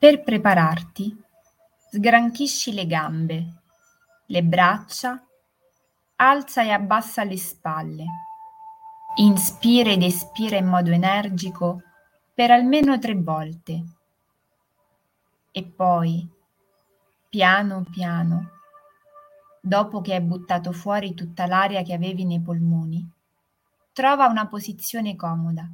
[0.00, 1.24] Per prepararti,
[1.90, 3.62] sgranchisci le gambe,
[4.26, 5.20] le braccia,
[6.14, 8.04] alza e abbassa le spalle.
[9.16, 11.82] Inspira ed espira in modo energico
[12.32, 13.84] per almeno tre volte.
[15.50, 16.28] E poi,
[17.28, 18.50] piano piano,
[19.60, 23.04] dopo che hai buttato fuori tutta l'aria che avevi nei polmoni,
[23.92, 25.68] trova una posizione comoda,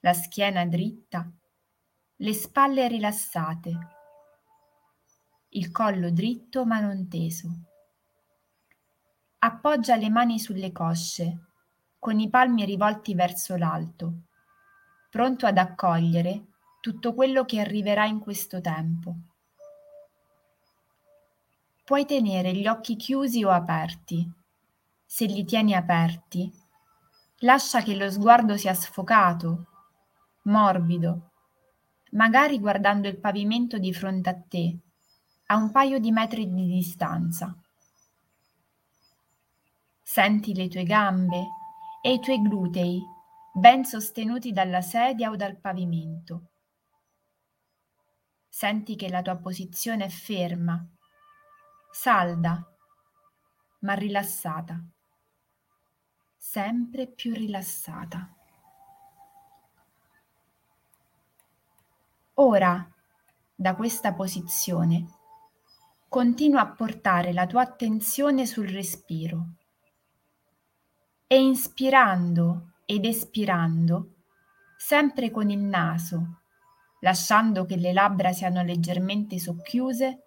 [0.00, 1.30] la schiena dritta,
[2.18, 3.78] le spalle rilassate,
[5.48, 7.48] il collo dritto ma non teso.
[9.38, 11.46] Appoggia le mani sulle cosce,
[11.98, 14.12] con i palmi rivolti verso l'alto,
[15.10, 16.46] pronto ad accogliere
[16.80, 19.16] tutto quello che arriverà in questo tempo.
[21.84, 24.30] Puoi tenere gli occhi chiusi o aperti.
[25.04, 26.50] Se li tieni aperti,
[27.38, 29.66] lascia che lo sguardo sia sfocato,
[30.42, 31.32] morbido,
[32.14, 34.78] magari guardando il pavimento di fronte a te,
[35.46, 37.56] a un paio di metri di distanza.
[40.02, 41.46] Senti le tue gambe
[42.02, 43.00] e i tuoi glutei
[43.52, 46.50] ben sostenuti dalla sedia o dal pavimento.
[48.48, 50.84] Senti che la tua posizione è ferma
[51.94, 52.60] salda,
[53.80, 54.84] ma rilassata,
[56.36, 58.34] sempre più rilassata.
[62.34, 62.88] Ora,
[63.54, 65.06] da questa posizione,
[66.08, 69.46] continua a portare la tua attenzione sul respiro
[71.26, 74.14] e inspirando ed espirando,
[74.76, 76.40] sempre con il naso,
[77.00, 80.24] lasciando che le labbra siano leggermente socchiuse,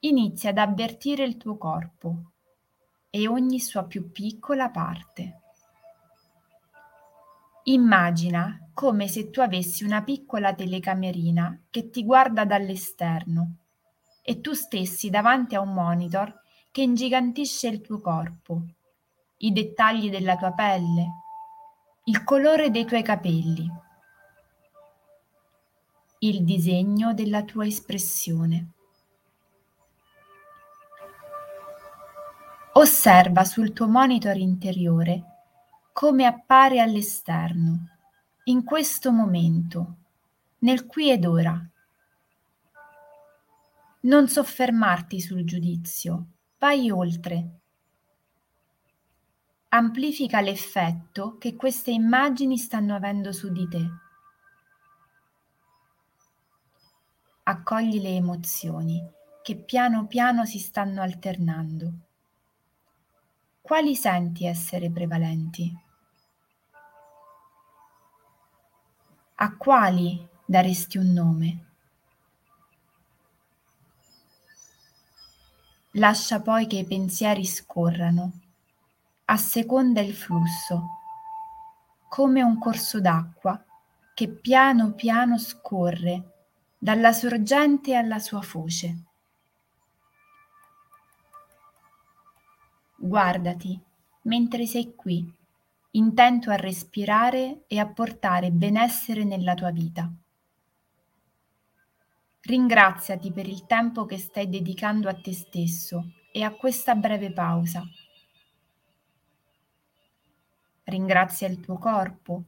[0.00, 2.32] Inizia ad avvertire il tuo corpo
[3.08, 5.45] e ogni sua più piccola parte.
[7.68, 13.56] Immagina come se tu avessi una piccola telecamerina che ti guarda dall'esterno
[14.22, 16.32] e tu stessi davanti a un monitor
[16.70, 18.62] che ingigantisce il tuo corpo,
[19.38, 21.06] i dettagli della tua pelle,
[22.04, 23.68] il colore dei tuoi capelli,
[26.20, 28.70] il disegno della tua espressione.
[32.74, 35.35] Osserva sul tuo monitor interiore
[35.96, 37.88] come appare all'esterno,
[38.44, 39.94] in questo momento,
[40.58, 41.58] nel qui ed ora.
[44.00, 46.26] Non soffermarti sul giudizio,
[46.58, 47.48] vai oltre.
[49.70, 53.90] Amplifica l'effetto che queste immagini stanno avendo su di te.
[57.44, 59.02] Accogli le emozioni
[59.42, 61.92] che piano piano si stanno alternando
[63.66, 65.85] quali senti essere prevalenti?
[69.38, 71.64] A quali daresti un nome?
[75.92, 78.32] Lascia poi che i pensieri scorrano,
[79.26, 80.88] asseconda il flusso,
[82.08, 83.62] come un corso d'acqua
[84.14, 86.46] che piano piano scorre
[86.78, 89.02] dalla sorgente alla sua foce.
[92.96, 93.78] Guardati
[94.22, 95.30] mentre sei qui,
[95.96, 100.10] intento a respirare e a portare benessere nella tua vita.
[102.40, 107.82] Ringraziati per il tempo che stai dedicando a te stesso e a questa breve pausa.
[110.84, 112.44] Ringrazia il tuo corpo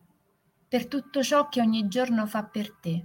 [0.68, 3.04] per tutto ciò che ogni giorno fa per te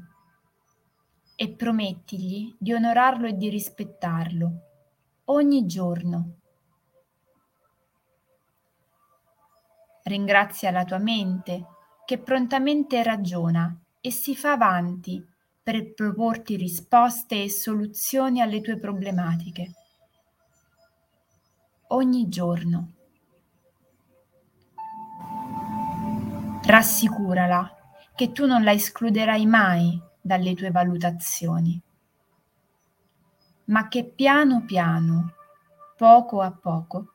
[1.35, 4.51] e promettigli di onorarlo e di rispettarlo
[5.25, 6.41] ogni giorno
[10.13, 11.65] Ringrazia la tua mente
[12.05, 15.25] che prontamente ragiona e si fa avanti
[15.63, 19.71] per proporti risposte e soluzioni alle tue problematiche.
[21.87, 22.91] Ogni giorno.
[26.63, 27.75] Rassicurala
[28.13, 31.81] che tu non la escluderai mai dalle tue valutazioni,
[33.65, 35.33] ma che piano piano,
[35.97, 37.13] poco a poco,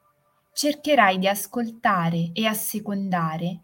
[0.59, 3.61] cercherai di ascoltare e assecondare,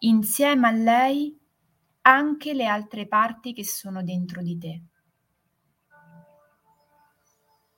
[0.00, 1.38] insieme a lei,
[2.00, 4.82] anche le altre parti che sono dentro di te,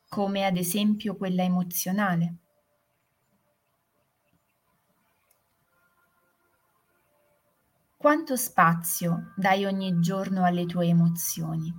[0.08, 2.36] come ad esempio quella emozionale.
[7.98, 11.70] Quanto spazio dai ogni giorno alle tue emozioni?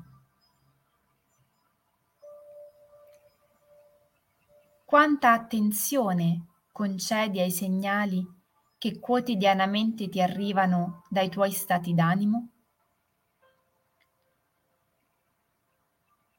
[4.86, 8.22] Quanta attenzione concedi ai segnali
[8.78, 12.50] che quotidianamente ti arrivano dai tuoi stati d'animo?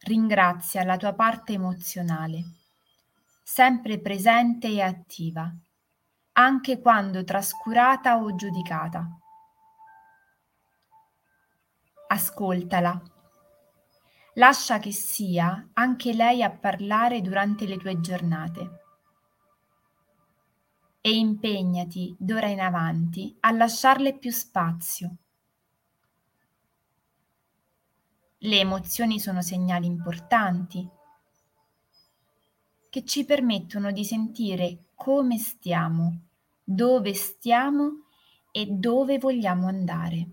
[0.07, 2.45] ringrazia la tua parte emozionale,
[3.43, 5.53] sempre presente e attiva,
[6.33, 9.09] anche quando trascurata o giudicata.
[12.09, 13.03] Ascoltala.
[14.35, 18.86] Lascia che sia anche lei a parlare durante le tue giornate.
[21.07, 25.19] E impegnati d'ora in avanti a lasciarle più spazio
[28.39, 30.85] Le emozioni sono segnali importanti
[32.91, 36.23] che ci permettono di sentire come stiamo,
[36.65, 38.07] dove stiamo
[38.51, 40.31] e dove vogliamo andare.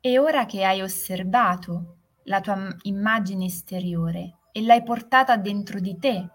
[0.00, 6.28] E ora che hai osservato la tua immagine esteriore e l'hai portata dentro di te,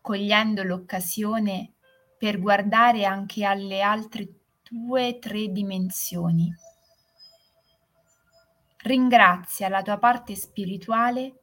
[0.00, 1.72] cogliendo l'occasione
[2.18, 4.28] per guardare anche alle altre
[4.62, 6.52] tue tre dimensioni.
[8.78, 11.40] Ringrazia la tua parte spirituale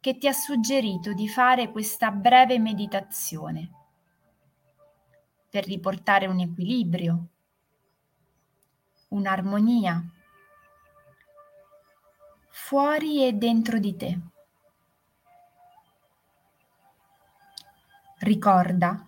[0.00, 3.70] che ti ha suggerito di fare questa breve meditazione
[5.50, 7.26] per riportare un equilibrio,
[9.08, 10.04] un'armonia
[12.58, 14.18] fuori e dentro di te.
[18.20, 19.06] Ricorda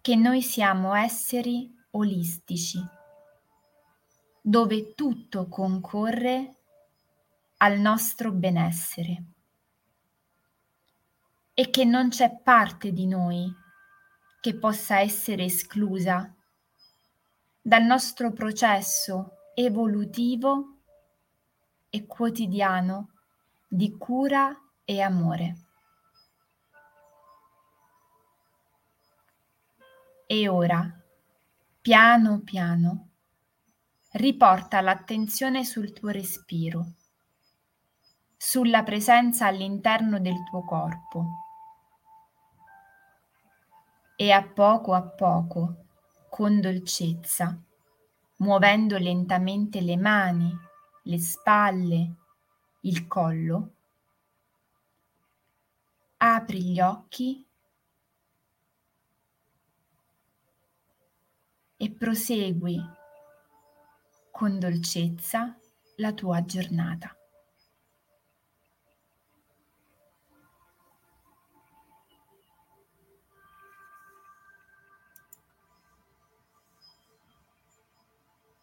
[0.00, 2.78] che noi siamo esseri olistici,
[4.40, 6.56] dove tutto concorre
[7.56, 9.24] al nostro benessere
[11.54, 13.50] e che non c'è parte di noi
[14.40, 16.32] che possa essere esclusa
[17.60, 20.81] dal nostro processo evolutivo
[21.94, 23.10] e quotidiano
[23.68, 25.56] di cura e amore.
[30.26, 30.90] E ora,
[31.82, 33.08] piano piano,
[34.12, 36.94] riporta l'attenzione sul tuo respiro,
[38.38, 41.26] sulla presenza all'interno del tuo corpo.
[44.16, 45.84] E a poco a poco,
[46.30, 47.54] con dolcezza,
[48.36, 50.70] muovendo lentamente le mani,
[51.02, 52.14] le spalle,
[52.82, 53.74] il collo,
[56.18, 57.44] apri gli occhi
[61.76, 62.80] e prosegui
[64.30, 65.58] con dolcezza
[65.96, 67.16] la tua giornata.